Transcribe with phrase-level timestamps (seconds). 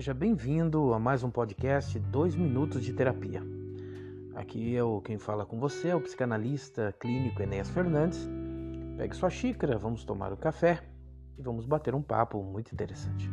[0.00, 3.42] Seja bem-vindo a mais um podcast 2 Minutos de Terapia.
[4.34, 8.26] Aqui é o quem fala com você é o psicanalista clínico Enéas Fernandes.
[8.96, 10.82] Pegue sua xícara, vamos tomar o um café
[11.36, 13.28] e vamos bater um papo muito interessante.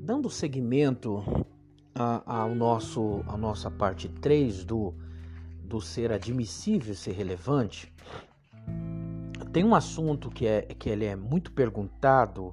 [0.00, 1.22] Dando seguimento
[1.94, 4.92] ao nosso, a nossa parte 3 do,
[5.62, 7.94] do ser admissível, ser relevante,
[9.52, 12.52] tem um assunto que, é, que ele é muito perguntado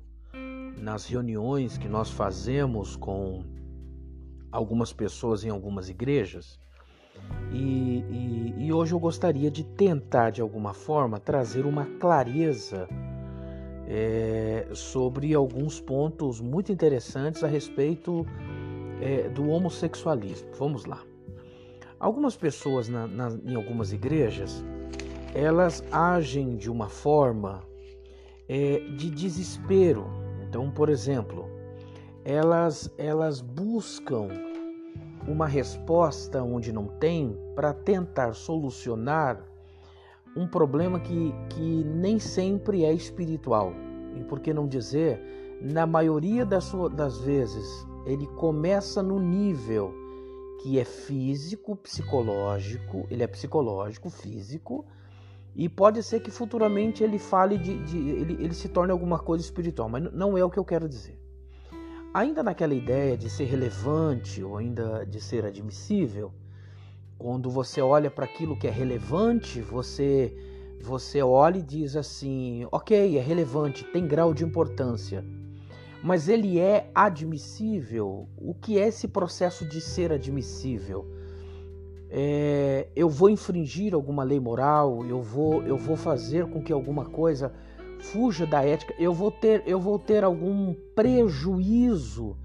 [0.77, 3.44] nas reuniões que nós fazemos com
[4.52, 6.59] algumas pessoas em algumas igrejas.
[7.52, 12.88] E, e, e, hoje eu gostaria de tentar, de alguma forma, trazer uma clareza
[13.88, 18.26] é, sobre alguns pontos muito interessantes a respeito
[19.02, 20.49] é, do homossexualismo.
[20.57, 21.02] Vamos lá.
[21.99, 24.63] Algumas pessoas na, na, em algumas igrejas
[25.34, 27.63] elas agem de uma forma
[28.49, 30.07] é, de desespero.
[30.48, 31.45] Então, por exemplo,
[32.23, 34.29] elas, elas buscam
[35.27, 39.43] uma resposta onde não tem para tentar solucionar
[40.35, 43.73] um problema que, que nem sempre é espiritual.
[44.15, 45.21] E por que não dizer,
[45.62, 49.93] na maioria das, das vezes, ele começa no nível
[50.61, 54.85] que é físico, psicológico, ele é psicológico, físico,
[55.58, 59.44] e pode ser que futuramente ele fale de, de ele, ele se torne alguma coisa
[59.44, 61.20] espiritual, mas não é o que eu quero dizer.
[62.13, 66.31] Ainda naquela ideia de ser relevante ou ainda de ser admissível,
[67.18, 70.31] quando você olha para aquilo que é relevante, você
[70.80, 75.25] você olha e diz assim: ok, é relevante, tem grau de importância,
[76.03, 78.30] mas ele é admissível.
[78.38, 81.18] O que é esse processo de ser admissível?
[82.09, 87.06] É, eu vou infringir alguma lei moral, eu vou, eu vou fazer com que alguma
[87.06, 87.52] coisa
[88.00, 92.38] fuja da ética, eu vou ter, eu vou ter algum prejuízo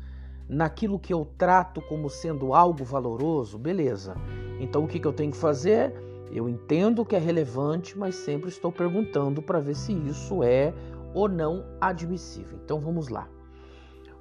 [0.49, 4.17] naquilo que eu trato como sendo algo valoroso, beleza.
[4.61, 5.93] Então o que, que eu tenho que fazer?
[6.33, 10.73] Eu entendo que é relevante, mas sempre estou perguntando para ver se isso é
[11.15, 12.59] ou não admissível.
[12.65, 13.29] Então vamos lá.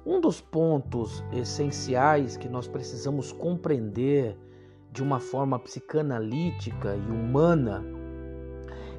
[0.04, 4.36] Um dos pontos essenciais que nós precisamos compreender
[4.92, 7.82] de uma forma psicanalítica e humana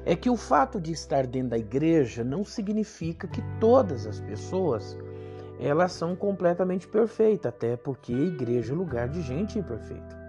[0.04, 4.98] é que o fato de estar dentro da igreja não significa que todas as pessoas
[5.58, 10.22] elas são completamente perfeitas, até porque a igreja é lugar de gente imperfeita.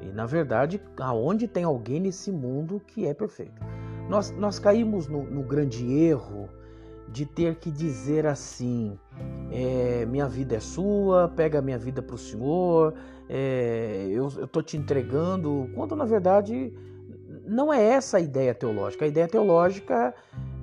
[0.00, 3.60] E na verdade, aonde tem alguém nesse mundo que é perfeito?
[4.08, 6.48] Nós, nós caímos no, no grande erro
[7.12, 8.98] de ter que dizer assim:
[9.50, 12.94] é, minha vida é sua, pega minha vida para o Senhor,
[13.28, 16.72] é, eu estou te entregando, quando na verdade
[17.46, 19.04] não é essa a ideia teológica.
[19.04, 20.14] A ideia teológica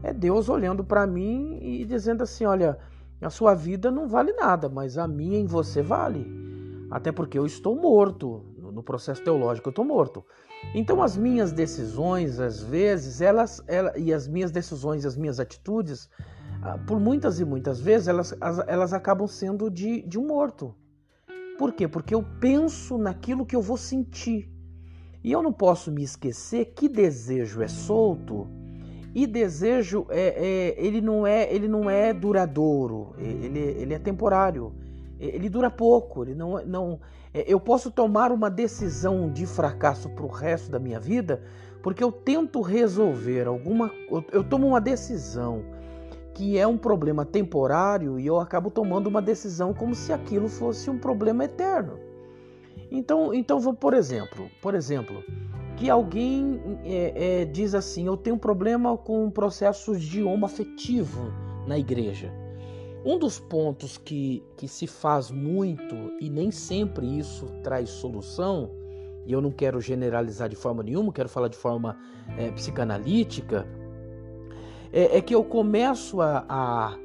[0.03, 2.78] é Deus olhando para mim e dizendo assim: olha,
[3.22, 6.25] a sua vida não vale nada, mas a minha em você vale.
[6.91, 10.23] Até porque eu estou morto, no processo teológico eu estou morto.
[10.73, 16.09] Então as minhas decisões, às vezes, elas, elas e as minhas decisões, as minhas atitudes,
[16.87, 18.35] por muitas e muitas vezes, elas,
[18.67, 20.75] elas acabam sendo de, de um morto.
[21.57, 21.87] Por quê?
[21.87, 24.51] Porque eu penso naquilo que eu vou sentir.
[25.23, 28.47] E eu não posso me esquecer que desejo é solto
[29.15, 34.75] e desejo é, é, ele não é ele não é duradouro, ele, ele é temporário,
[35.17, 36.99] ele dura pouco, ele não não
[37.33, 41.41] é, eu posso tomar uma decisão de fracasso para o resto da minha vida
[41.81, 45.63] porque eu tento resolver alguma eu, eu tomo uma decisão
[46.35, 50.90] que é um problema temporário e eu acabo tomando uma decisão como se aquilo fosse
[50.90, 51.97] um problema eterno.
[52.91, 55.23] Então, então vou por exemplo, por exemplo,
[55.78, 61.31] que alguém é, é, diz assim, eu tenho um problema com processos de homoafetivo
[61.66, 62.31] na igreja.
[63.06, 68.69] Um dos pontos que, que se faz muito e nem sempre isso traz solução,
[69.25, 71.97] e eu não quero generalizar de forma nenhuma, quero falar de forma
[72.38, 73.66] é, psicanalítica,
[74.95, 76.97] é, é que eu começo a, a,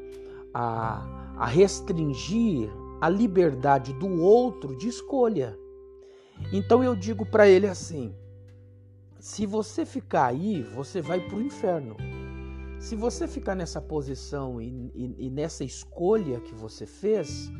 [0.55, 2.71] a, a restringir
[3.01, 5.59] a liberdade do outro de escolha.
[6.53, 8.15] Então eu digo para ele assim:
[9.19, 11.97] se você ficar aí, você vai para o inferno.
[12.79, 17.51] Se você ficar nessa posição e, e, e, nessa escolha que você fez,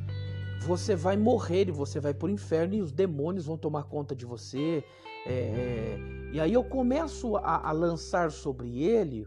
[0.63, 4.15] você vai morrer e você vai para o inferno e os demônios vão tomar conta
[4.15, 4.83] de você.
[5.27, 5.99] É, é,
[6.33, 9.27] e aí eu começo a, a lançar sobre ele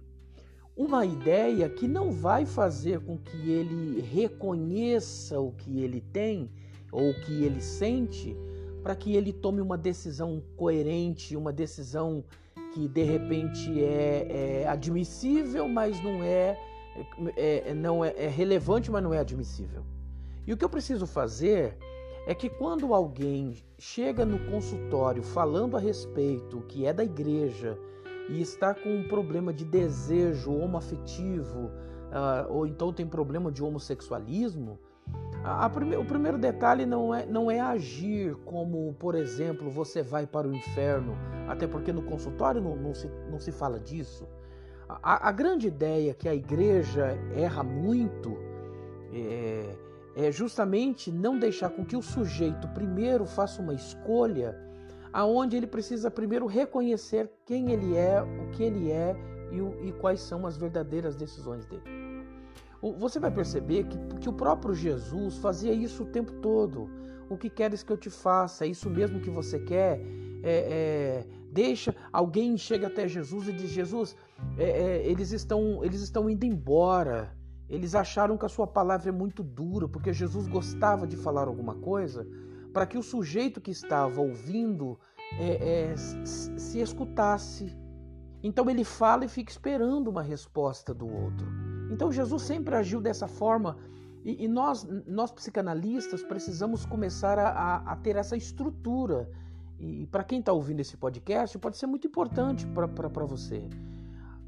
[0.76, 6.50] uma ideia que não vai fazer com que ele reconheça o que ele tem
[6.92, 8.36] ou o que ele sente,
[8.82, 12.24] para que ele tome uma decisão coerente, uma decisão
[12.74, 16.60] que de repente é, é admissível, mas não é,
[17.38, 19.84] é, não é, é relevante, mas não é admissível.
[20.46, 21.78] E o que eu preciso fazer
[22.26, 27.78] é que quando alguém chega no consultório falando a respeito que é da igreja
[28.30, 34.80] e está com um problema de desejo homoafetivo, uh, ou então tem problema de homossexualismo,
[35.44, 40.02] a, a prime o primeiro detalhe não é, não é agir como, por exemplo, você
[40.02, 41.18] vai para o inferno,
[41.48, 44.28] até porque no consultório não, não, se, não se fala disso.
[44.88, 48.38] A, a grande ideia que a igreja erra muito
[49.12, 49.76] é,
[50.16, 54.58] é justamente não deixar com que o sujeito primeiro faça uma escolha
[55.14, 59.16] aonde ele precisa primeiro reconhecer quem ele é, o que ele é
[59.52, 61.84] e, e quais são as verdadeiras decisões dele.
[62.98, 66.90] Você vai perceber que, que o próprio Jesus fazia isso o tempo todo.
[67.30, 68.66] O que queres que eu te faça?
[68.66, 70.02] É isso mesmo que você quer?
[70.44, 74.18] É, é, deixa alguém chega até Jesus e diz: Jesus,
[74.58, 77.34] é, é, eles estão eles estão indo embora.
[77.70, 81.76] Eles acharam que a sua palavra é muito dura, porque Jesus gostava de falar alguma
[81.76, 82.28] coisa
[82.74, 85.00] para que o sujeito que estava ouvindo
[85.40, 87.78] é, é, se escutasse.
[88.42, 91.48] Então ele fala e fica esperando uma resposta do outro.
[91.92, 93.78] Então Jesus sempre agiu dessa forma
[94.24, 99.30] e, e nós, nós psicanalistas precisamos começar a, a, a ter essa estrutura.
[99.80, 103.70] E para quem está ouvindo esse podcast, pode ser muito importante para você.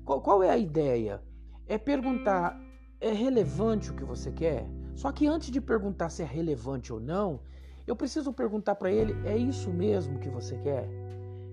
[0.04, 1.22] Qual, qual é a ideia?
[1.68, 2.60] É perguntar:
[3.02, 4.66] é relevante o que você quer?
[4.96, 7.42] Só que antes de perguntar se é relevante ou não,
[7.88, 10.90] eu preciso perguntar para ele: é isso mesmo que você quer?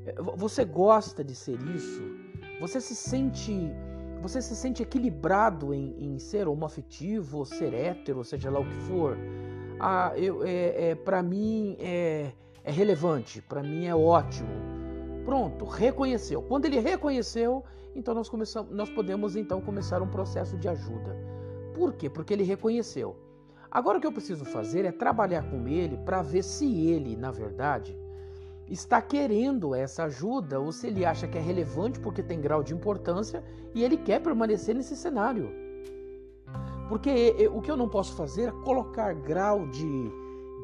[0.06, 2.02] É, você gosta de ser isso?
[2.60, 3.72] Você se sente
[4.22, 9.18] você se sente equilibrado em, em ser homoafetivo, ser hétero, seja lá o que for?
[9.80, 12.30] Ah, eu, é, é para mim é,
[12.62, 14.48] é relevante, para mim é ótimo.
[15.24, 16.40] Pronto, reconheceu.
[16.40, 17.64] Quando ele reconheceu,
[17.96, 21.16] então nós, começamos, nós podemos então começar um processo de ajuda.
[21.74, 22.08] Por quê?
[22.08, 23.16] Porque ele reconheceu.
[23.72, 27.30] Agora o que eu preciso fazer é trabalhar com ele para ver se ele, na
[27.30, 27.96] verdade,
[28.68, 32.74] está querendo essa ajuda ou se ele acha que é relevante porque tem grau de
[32.74, 33.42] importância
[33.74, 35.50] e ele quer permanecer nesse cenário.
[36.86, 40.10] Porque o que eu não posso fazer é colocar grau de,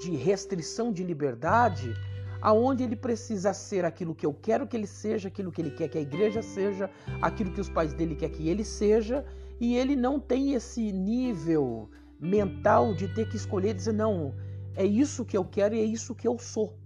[0.02, 1.94] de restrição de liberdade
[2.42, 5.88] aonde ele precisa ser aquilo que eu quero que ele seja, aquilo que ele quer
[5.88, 6.90] que a igreja seja,
[7.22, 9.24] aquilo que os pais dele querem que ele seja,
[9.58, 11.88] e ele não tem esse nível
[12.20, 14.34] mental de ter que escolher dizer, não,
[14.74, 16.76] é isso que eu quero e é isso que eu sou.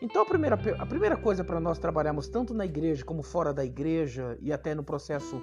[0.00, 3.64] Então a primeira, a primeira coisa para nós trabalharmos tanto na igreja como fora da
[3.64, 5.36] igreja e até no processo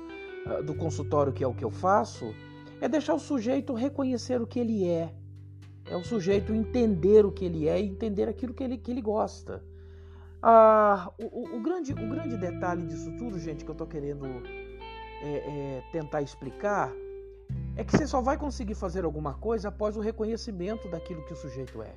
[0.46, 2.34] uh, do consultório que é o que eu faço,
[2.80, 5.14] é deixar o sujeito reconhecer o que ele é.
[5.86, 9.02] É o sujeito entender o que ele é e entender aquilo que ele, que ele
[9.02, 9.64] gosta.
[10.42, 14.26] Ah, o, o, o, grande, o grande detalhe disso tudo, gente, que eu estou querendo
[15.24, 16.92] é, é, tentar explicar
[17.76, 21.36] é que você só vai conseguir fazer alguma coisa após o reconhecimento daquilo que o
[21.36, 21.94] sujeito é.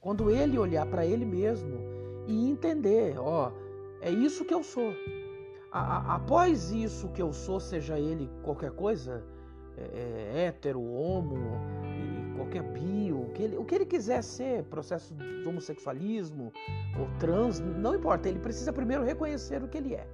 [0.00, 1.78] Quando ele olhar para ele mesmo
[2.26, 3.50] e entender, ó,
[4.00, 4.92] é isso que eu sou.
[5.72, 9.24] A, a, após isso que eu sou, seja ele qualquer coisa,
[9.76, 11.38] é, é, hétero, homo,
[12.36, 16.52] qualquer bio, o que, ele, o que ele quiser ser, processo de homossexualismo
[16.98, 20.06] ou trans, não importa, ele precisa primeiro reconhecer o que ele é.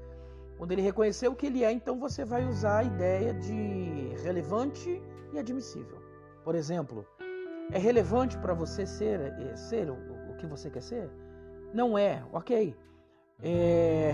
[0.61, 5.03] Quando ele reconhecer o que ele é, então você vai usar a ideia de relevante
[5.33, 5.99] e admissível.
[6.45, 7.07] Por exemplo,
[7.73, 11.11] é relevante para você ser, eh, ser o, o, que você quer ser?
[11.73, 12.77] Não é, ok.
[13.43, 14.13] É,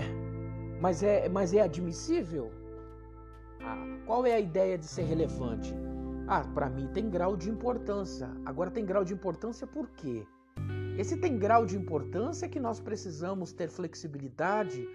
[0.79, 2.49] mas, é, mas é admissível?
[3.59, 5.75] Ah, qual é a ideia de ser relevante?
[6.29, 8.31] Ah, para mim tem grau de importância.
[8.45, 10.25] Agora tem grau de importância por quê?
[10.97, 14.87] Esse tem grau de importância que nós precisamos ter flexibilidade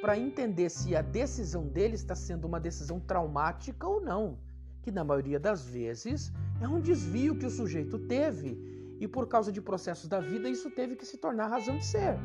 [0.00, 4.38] para entender se a decisão dele está sendo uma decisão traumática ou não,
[4.82, 8.58] que na maioria das vezes é um desvio que o sujeito teve
[8.98, 12.16] e por causa de processos da vida isso teve que se tornar razão de ser.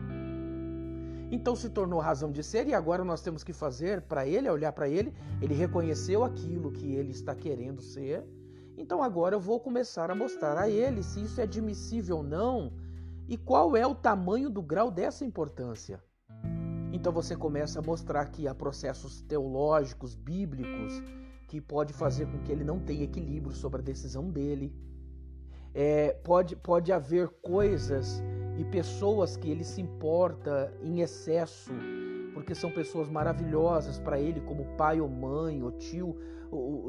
[1.32, 4.72] Então se tornou razão de ser e agora nós temos que fazer para ele, olhar
[4.72, 8.24] para ele, ele reconheceu aquilo que ele está querendo ser.
[8.77, 12.72] Então agora eu vou começar a mostrar a ele se isso é admissível ou não
[13.27, 16.01] e qual é o tamanho do grau dessa importância.
[16.95, 21.03] Então você começa a mostrar que há processos teológicos, bíblicos,
[21.45, 24.73] que pode fazer com que ele não tenha equilíbrio sobre a decisão dele.
[25.73, 28.23] É, pode, pode haver coisas
[28.57, 31.73] e pessoas que ele se importa em excesso,
[32.33, 36.17] porque são pessoas maravilhosas para ele, como pai ou mãe ou tio,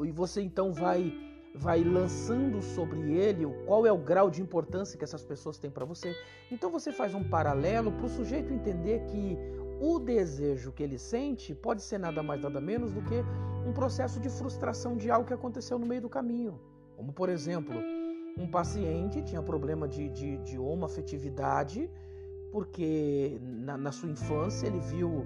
[0.05, 1.13] e você então vai
[1.53, 5.83] vai lançando sobre ele qual é o grau de importância que essas pessoas têm para
[5.85, 6.15] você.
[6.51, 9.35] Então você faz um paralelo para o sujeito entender que
[9.79, 13.23] o desejo que ele sente pode ser nada mais nada menos do que
[13.65, 16.59] um processo de frustração de algo que aconteceu no meio do caminho.
[16.95, 17.75] Como por exemplo,
[18.37, 21.89] um paciente tinha problema de, de, de homoafetividade,
[22.51, 25.25] porque na, na, sua infância ele viu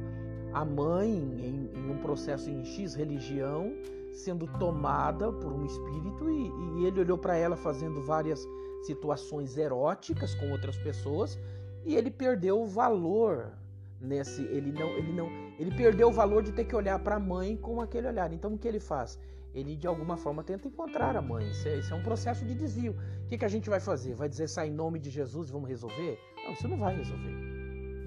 [0.53, 3.73] a mãe em, em, um processo em X religião
[4.11, 8.45] sendo tomada por um espírito e, e ele olhou para ela fazendo várias
[8.83, 11.39] situações eróticas com outras pessoas
[11.85, 13.53] e ele perdeu o valor
[14.01, 15.29] nesse ele não ele não
[15.59, 18.33] ele perdeu o valor de ter que olhar para a mãe com aquele olhar.
[18.33, 19.19] Então o que ele faz?
[19.53, 21.49] Ele de alguma forma tenta encontrar a mãe.
[21.49, 22.95] Isso é, isso é um processo de desvio.
[23.25, 24.15] O que, que a gente vai fazer?
[24.15, 26.17] Vai dizer sai em nome de Jesus vamos resolver?
[26.45, 27.35] Não isso não vai resolver.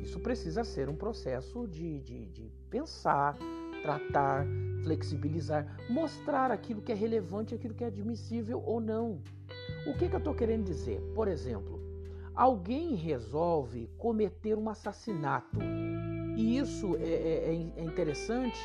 [0.03, 3.37] Isso precisa ser um processo de, de, de pensar
[3.83, 4.47] tratar
[4.83, 9.21] flexibilizar mostrar aquilo que é relevante aquilo que é admissível ou não.
[9.87, 11.01] O que, que eu estou querendo dizer?
[11.15, 11.74] Por exemplo
[12.35, 15.61] alguém resolve cometer um assassinato.
[16.37, 18.61] E isso é, é, é, é, interessante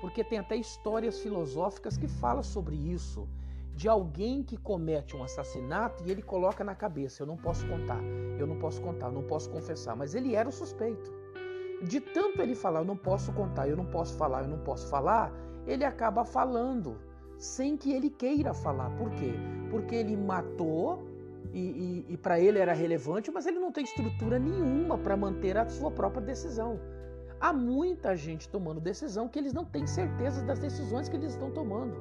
[0.00, 3.28] porque tem até histórias filosóficas que falam sobre isso.
[3.74, 8.02] De alguém que comete um assassinato e ele coloca na cabeça: eu não posso contar,
[8.38, 9.96] eu não posso contar, eu não posso confessar.
[9.96, 11.10] Mas ele era o suspeito.
[11.82, 14.88] De tanto ele falar: eu não posso contar, eu não posso falar, eu não posso
[14.88, 15.32] falar,
[15.66, 16.98] ele acaba falando
[17.38, 18.90] sem que ele queira falar.
[18.96, 19.32] Por quê?
[19.70, 21.11] Porque ele matou
[21.52, 25.56] e, e, e para ele era relevante, mas ele não tem estrutura nenhuma para manter
[25.56, 26.80] a sua própria decisão.
[27.40, 31.50] Há muita gente tomando decisão que eles não têm certeza das decisões que eles estão
[31.50, 31.96] tomando.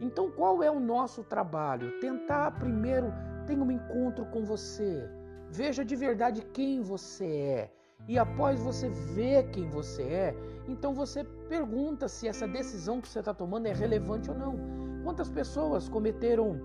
[0.00, 1.98] Então, qual é o nosso trabalho?
[2.00, 3.12] Tentar primeiro
[3.46, 5.08] ter um encontro com você,
[5.50, 7.70] veja de verdade quem você é.
[8.08, 10.34] E após você ver quem você é,
[10.66, 14.58] então você pergunta se essa decisão que você está tomando é relevante ou não.
[15.04, 16.60] Quantas pessoas cometeram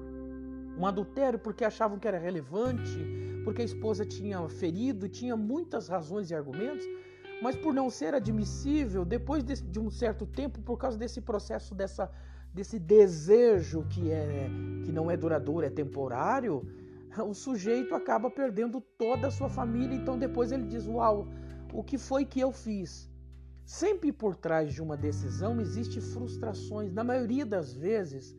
[0.78, 3.00] um adultério porque achavam que era relevante,
[3.44, 6.86] porque a esposa tinha ferido, tinha muitas razões e argumentos,
[7.42, 12.12] mas por não ser admissível, depois de, um certo tempo, por causa desse processo, dessa,
[12.54, 14.50] desse desejo que, é,
[14.84, 16.66] que não é duradouro, é temporário,
[17.24, 19.96] o sujeito acaba perdendo toda a sua família.
[19.96, 21.28] Então depois ele diz: Uau,
[21.74, 23.10] o que foi que eu fiz?
[23.66, 26.94] Sempre por trás de uma decisão existe frustrações.
[26.94, 28.36] Na maioria das vezes,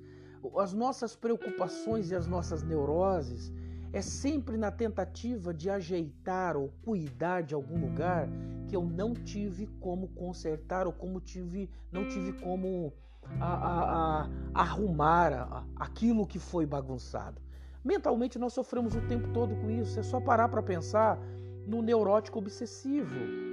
[0.58, 3.52] as nossas preocupações e as nossas neuroses
[3.92, 8.28] é sempre na tentativa de ajeitar ou cuidar de algum lugar
[8.68, 12.92] que eu não tive como consertar ou como tive, não tive como
[13.40, 17.40] a, a, a, arrumar aquilo que foi bagunçado.
[17.84, 19.98] Mentalmente nós sofremos o tempo todo com isso.
[19.98, 21.18] É só parar para pensar
[21.66, 23.45] no neurótico obsessivo.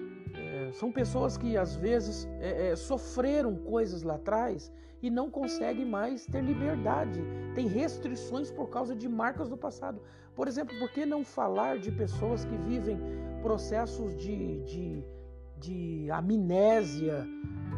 [0.74, 4.72] São pessoas que às vezes é, é, sofreram coisas lá atrás
[5.04, 7.22] e não consegue mais ter liberdade,
[7.54, 10.02] tem restrições por causa de marcas do passado.
[10.36, 13.00] Por exemplo, por que não falar de pessoas que vivem
[13.42, 15.06] processos de, de,
[15.60, 17.28] de amnésia,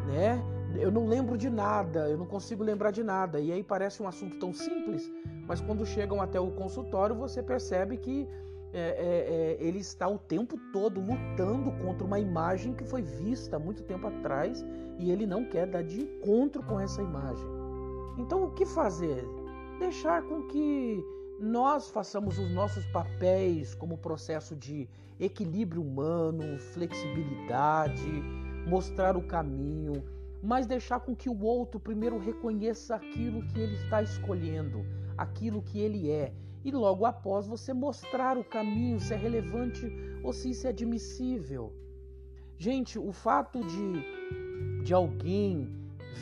[0.08, 0.42] né?
[0.80, 3.40] Eu não lembro de nada, eu não consigo lembrar de nada.
[3.40, 5.12] E aí parece um assunto tão simples,
[5.48, 8.28] mas quando chegam até o consultório você percebe que
[8.76, 13.58] é, é, é, ele está o tempo todo lutando contra uma imagem que foi vista
[13.58, 14.66] muito tempo atrás
[15.00, 17.48] e ele não quer dar de encontro com essa imagem.
[18.18, 19.26] Então, o que fazer?
[19.80, 21.02] Deixar com que
[21.40, 28.12] nós façamos os nossos papéis como processo de equilíbrio humano, flexibilidade,
[28.68, 30.04] mostrar o caminho,
[30.44, 34.86] mas deixar com que o outro primeiro reconheça aquilo que ele está escolhendo,
[35.18, 36.34] aquilo que ele é
[36.66, 39.86] e logo após você mostrar o caminho, se é relevante
[40.24, 41.72] ou se isso é admissível.
[42.58, 45.70] Gente, o fato de, de alguém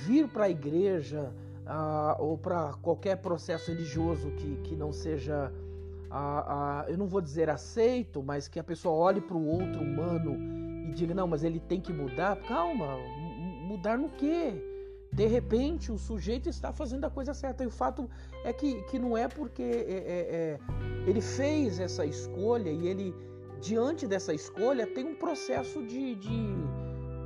[0.06, 1.34] vir para a igreja
[1.66, 5.50] ah, ou para qualquer processo religioso que, que não seja,
[6.12, 9.82] ah, ah, eu não vou dizer aceito, mas que a pessoa olhe para o outro
[9.82, 10.36] humano
[10.90, 12.36] e diga: não, mas ele tem que mudar.
[12.42, 12.98] Calma,
[13.62, 14.73] mudar no quê?
[15.14, 17.64] De repente, o sujeito está fazendo a coisa certa.
[17.64, 18.10] E o fato
[18.44, 20.60] é que, que não é porque é, é, é,
[21.06, 23.16] ele fez essa escolha e ele,
[23.62, 26.56] diante dessa escolha, tem um processo de, de,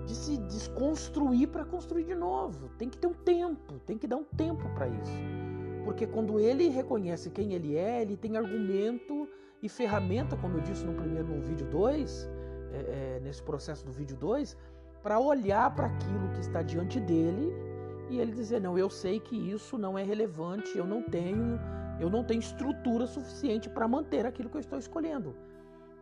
[0.06, 2.70] de se desconstruir para construir de novo.
[2.78, 5.18] Tem que ter um tempo, tem que dar um tempo para isso.
[5.86, 9.30] Porque quando ele reconhece quem ele é, ele tem argumento
[9.64, 12.30] e ferramenta, como eu disse no primeiro no vídeo 2,
[12.74, 14.58] é, é, nesse processo do vídeo 2,
[15.02, 17.67] para olhar para aquilo que está diante dele
[18.10, 21.60] e ele dizer: "Não, eu sei que isso não é relevante, eu não tenho,
[22.00, 25.36] eu não tenho estrutura suficiente para manter aquilo que eu estou escolhendo".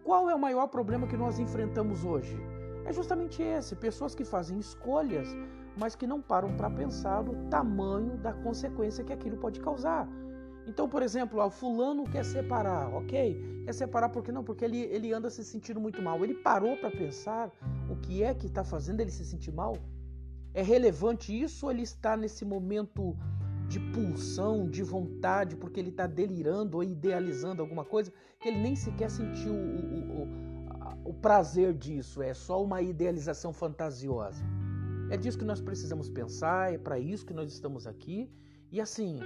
[0.03, 2.37] Qual é o maior problema que nós enfrentamos hoje?
[2.85, 5.27] É justamente esse, pessoas que fazem escolhas,
[5.75, 10.07] mas que não param para pensar no tamanho da consequência que aquilo pode causar.
[10.67, 13.63] Então, por exemplo, o fulano quer separar, ok?
[13.65, 14.43] Quer separar por que não?
[14.43, 16.23] Porque ele, ele anda se sentindo muito mal.
[16.23, 17.51] Ele parou para pensar
[17.89, 19.73] o que é que está fazendo ele se sentir mal?
[20.55, 23.13] É relevante isso ou ele está nesse momento
[23.67, 28.09] de pulsão, de vontade, porque ele está delirando ou idealizando alguma coisa,
[28.39, 33.51] que ele nem sequer sentiu o, o, o, o prazer disso, é só uma idealização
[33.51, 34.41] fantasiosa.
[35.09, 38.31] É disso que nós precisamos pensar, é para isso que nós estamos aqui.
[38.71, 39.19] E assim,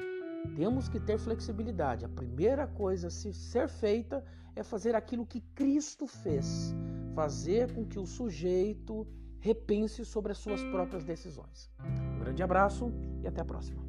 [0.55, 2.05] temos que ter flexibilidade.
[2.05, 6.73] A primeira coisa a ser feita é fazer aquilo que Cristo fez,
[7.13, 9.07] fazer com que o sujeito
[9.39, 11.71] repense sobre as suas próprias decisões.
[12.15, 12.91] Um grande abraço
[13.23, 13.88] e até a próxima.